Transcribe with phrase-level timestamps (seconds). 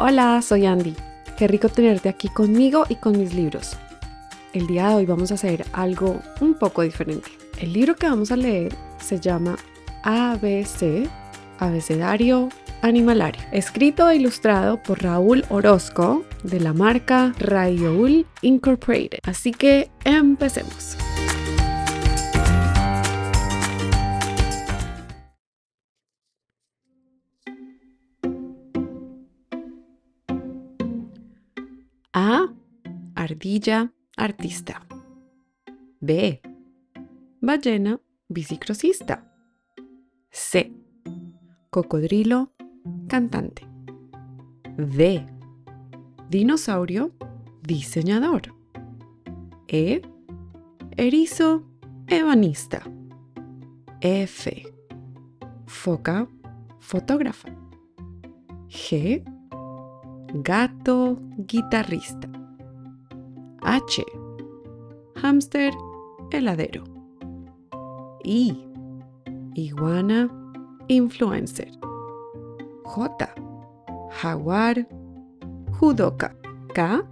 [0.00, 0.94] Hola, soy Andy.
[1.36, 3.76] Qué rico tenerte aquí conmigo y con mis libros.
[4.52, 7.28] El día de hoy vamos a hacer algo un poco diferente.
[7.60, 9.56] El libro que vamos a leer se llama
[10.04, 11.10] ABC,
[11.58, 12.48] Abecedario
[12.80, 19.18] Animalario, escrito e ilustrado por Raúl Orozco de la marca Rayoul Incorporated.
[19.24, 20.96] Así que empecemos.
[32.20, 32.52] A.
[33.14, 34.84] Ardilla artista.
[36.00, 36.40] B.
[37.40, 39.32] Ballena bicicrosista.
[40.28, 40.72] C.
[41.70, 42.50] Cocodrilo
[43.06, 43.62] cantante.
[44.76, 45.24] D.
[46.28, 47.12] Dinosaurio
[47.62, 48.52] diseñador.
[49.68, 50.02] E.
[50.96, 51.70] Erizo
[52.08, 52.82] ebanista.
[54.00, 54.64] F.
[55.66, 56.26] Foca
[56.80, 57.48] fotógrafa.
[58.66, 59.22] G.
[60.34, 62.28] Gato guitarrista.
[63.62, 64.04] H.
[65.22, 65.72] Hamster
[66.30, 66.84] heladero.
[68.24, 68.52] I.
[69.54, 70.28] Iguana
[70.88, 71.70] influencer.
[72.84, 73.28] J.
[74.22, 74.86] Jaguar
[75.80, 76.34] judoka.
[76.74, 77.02] K.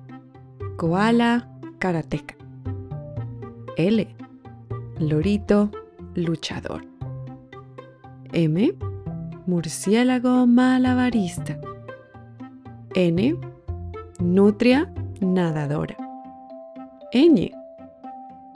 [0.77, 2.35] Koala karateca.
[3.79, 4.07] L.
[4.99, 5.71] Lorito
[6.15, 6.85] luchador.
[8.35, 8.75] M.
[9.47, 11.59] Murciélago malabarista.
[12.97, 13.39] N.
[14.21, 15.95] Nutria nadadora.
[17.13, 17.53] Ñ.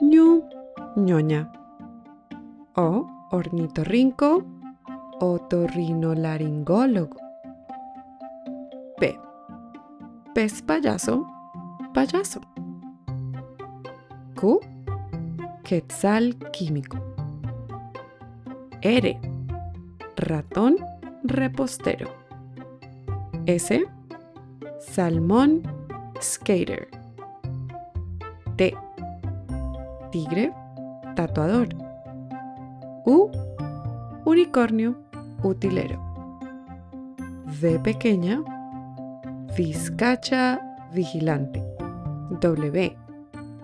[0.01, 0.41] ñu,
[0.95, 1.51] ñoña.
[2.75, 3.05] O.
[3.29, 4.43] Ornitorrinco
[5.19, 7.17] otorrinolaringólogo.
[8.99, 9.19] P.
[10.33, 11.27] Pez payaso,
[11.93, 12.41] payaso.
[14.35, 14.59] Q.
[15.63, 16.97] Quetzal químico.
[18.81, 19.19] R.
[20.17, 20.77] Ratón
[21.23, 22.09] repostero.
[23.45, 23.85] S.
[24.81, 25.61] Salmón
[26.19, 26.87] skater.
[28.57, 28.73] T.
[30.11, 30.51] Tigre
[31.15, 31.69] tatuador.
[33.05, 33.29] U.
[34.25, 34.95] Unicornio
[35.43, 35.99] utilero.
[37.45, 38.43] V pequeña,
[39.55, 40.59] Vizcacha
[40.93, 41.63] vigilante.
[42.39, 42.97] W.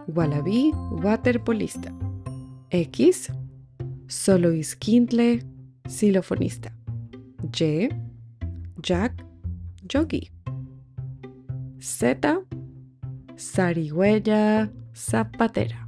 [0.07, 0.71] Wallaby
[1.03, 1.91] waterpolista.
[2.69, 3.31] X.
[4.07, 5.43] Solo isquintle
[5.87, 6.71] silofonista.
[7.51, 7.89] Y.
[8.81, 9.25] Jack
[9.89, 10.36] yogi.
[11.79, 12.43] Z.
[13.35, 15.87] Sarigüeya zapatera.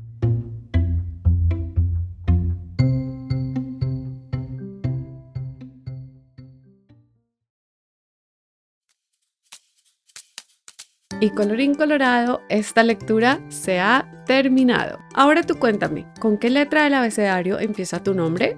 [11.22, 15.00] Y colorín colorado, esta lectura se ha terminado.
[15.16, 18.56] Ahora tú cuéntame, ¿con qué letra del abecedario empieza tu nombre?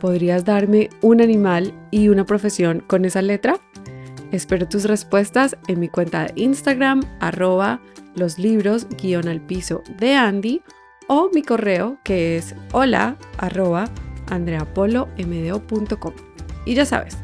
[0.00, 3.60] ¿Podrías darme un animal y una profesión con esa letra?
[4.34, 7.80] Espero tus respuestas en mi cuenta de Instagram, arroba
[8.16, 10.60] los libros guion al piso de Andy
[11.06, 13.84] o mi correo que es hola arroba
[14.26, 16.12] andreapolomdo.com.
[16.66, 17.16] Y ya sabes,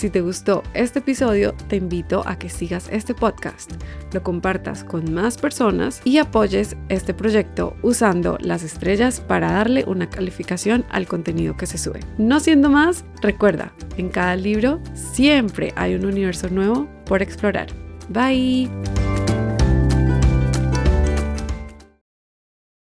[0.00, 3.70] si te gustó este episodio, te invito a que sigas este podcast,
[4.14, 10.08] lo compartas con más personas y apoyes este proyecto usando las estrellas para darle una
[10.08, 12.00] calificación al contenido que se sube.
[12.16, 17.66] No siendo más, recuerda, en cada libro siempre hay un universo nuevo por explorar.
[18.08, 18.70] Bye.